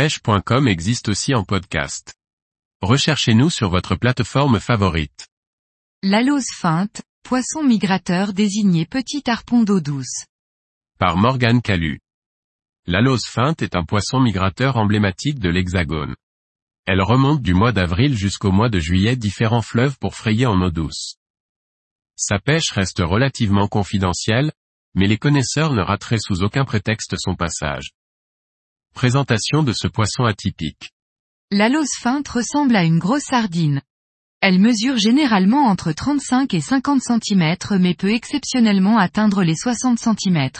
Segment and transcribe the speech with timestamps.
[0.00, 2.14] pêche.com existe aussi en podcast.
[2.80, 5.28] Recherchez-nous sur votre plateforme favorite.
[6.02, 10.24] L'alose feinte, poisson migrateur désigné petit harpon d'eau douce.
[10.98, 12.00] Par Morgane Calu.
[12.86, 16.16] L'alose feinte est un poisson migrateur emblématique de l'Hexagone.
[16.86, 20.70] Elle remonte du mois d'avril jusqu'au mois de juillet différents fleuves pour frayer en eau
[20.70, 21.16] douce.
[22.16, 24.50] Sa pêche reste relativement confidentielle,
[24.94, 27.90] mais les connaisseurs ne rateraient sous aucun prétexte son passage.
[28.94, 30.90] Présentation de ce poisson atypique.
[31.50, 33.80] L'alose feinte ressemble à une grosse sardine.
[34.40, 40.50] Elle mesure généralement entre 35 et 50 cm mais peut exceptionnellement atteindre les 60 cm.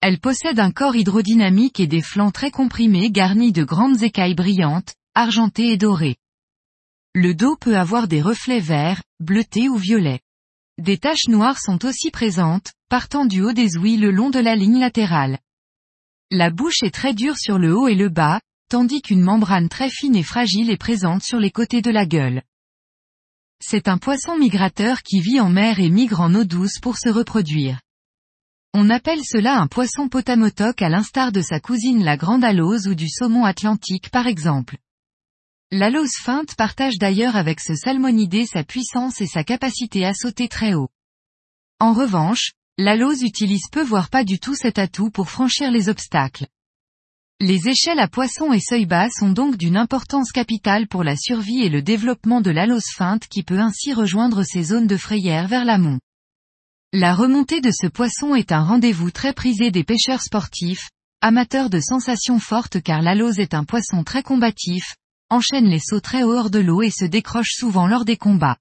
[0.00, 4.94] Elle possède un corps hydrodynamique et des flancs très comprimés garnis de grandes écailles brillantes,
[5.14, 6.16] argentées et dorées.
[7.14, 10.20] Le dos peut avoir des reflets verts, bleutés ou violets.
[10.78, 14.54] Des taches noires sont aussi présentes, partant du haut des ouïes le long de la
[14.54, 15.38] ligne latérale.
[16.32, 19.88] La bouche est très dure sur le haut et le bas, tandis qu'une membrane très
[19.88, 22.42] fine et fragile est présente sur les côtés de la gueule.
[23.60, 27.08] C'est un poisson migrateur qui vit en mer et migre en eau douce pour se
[27.08, 27.80] reproduire.
[28.74, 32.96] On appelle cela un poisson potamotoc à l'instar de sa cousine la grande alose ou
[32.96, 34.78] du saumon atlantique par exemple.
[35.70, 40.74] L'alose feinte partage d'ailleurs avec ce salmonidé sa puissance et sa capacité à sauter très
[40.74, 40.90] haut.
[41.78, 46.46] En revanche, L'alose utilise peu voire pas du tout cet atout pour franchir les obstacles.
[47.40, 51.62] Les échelles à poissons et seuil bas sont donc d'une importance capitale pour la survie
[51.62, 55.64] et le développement de l'alose feinte qui peut ainsi rejoindre ces zones de frayère vers
[55.64, 56.00] l'amont.
[56.92, 60.90] La remontée de ce poisson est un rendez-vous très prisé des pêcheurs sportifs,
[61.22, 64.96] amateurs de sensations fortes car l'alose est un poisson très combatif,
[65.30, 68.58] enchaîne les sauts très hors de l'eau et se décroche souvent lors des combats.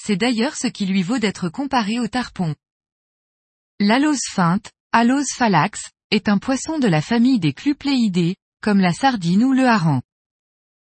[0.00, 2.54] C'est d'ailleurs ce qui lui vaut d'être comparé au tarpon.
[3.80, 9.44] L'alose feinte, Alose phalax, est un poisson de la famille des clupléidés, comme la sardine
[9.44, 10.02] ou le hareng.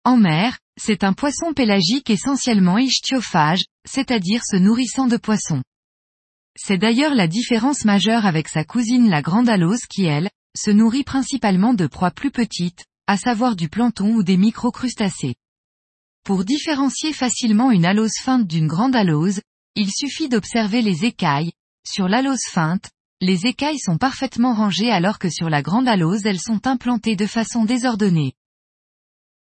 [0.04, 5.64] En mer, c'est un poisson pélagique essentiellement ichtiophage, c'est-à-dire se nourrissant de poissons.
[6.56, 11.02] C'est d'ailleurs la différence majeure avec sa cousine la grande alose qui elle, se nourrit
[11.02, 15.34] principalement de proies plus petites, à savoir du plancton ou des microcrustacés.
[16.22, 19.40] Pour différencier facilement une alose feinte d'une grande alose,
[19.74, 21.50] il suffit d'observer les écailles,
[21.86, 26.40] sur l'alose feinte, les écailles sont parfaitement rangées alors que sur la grande alose elles
[26.40, 28.34] sont implantées de façon désordonnée.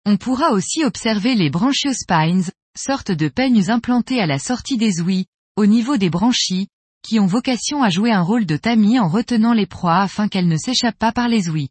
[0.05, 5.27] On pourra aussi observer les branchiospines, sortes de peignes implantées à la sortie des ouïes,
[5.55, 6.67] au niveau des branchies,
[7.03, 10.47] qui ont vocation à jouer un rôle de tamis en retenant les proies afin qu'elles
[10.47, 11.69] ne s'échappent pas par les ouïes.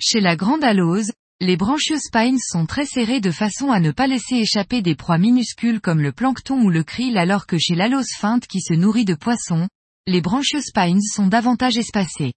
[0.00, 1.12] Chez la grande alose,
[1.42, 5.80] les branchiospines sont très serrés de façon à ne pas laisser échapper des proies minuscules
[5.80, 9.14] comme le plancton ou le krill alors que chez l'alose feinte qui se nourrit de
[9.14, 9.66] poissons,
[10.06, 12.34] les branchiospines sont davantage espacés.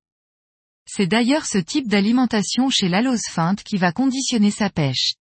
[0.88, 5.16] C'est d'ailleurs ce type d'alimentation chez l'alose feinte qui va conditionner sa pêche.